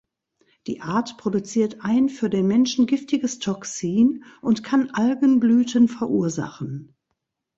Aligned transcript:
Die 0.65 0.81
Art 0.81 1.19
produziert 1.19 1.81
ein 1.81 2.09
für 2.09 2.27
den 2.31 2.47
Menschen 2.47 2.87
giftiges 2.87 3.37
Toxin 3.37 4.23
und 4.41 4.63
kann 4.63 4.89
Algenblüten 4.89 5.87
verursachen. 5.87 6.95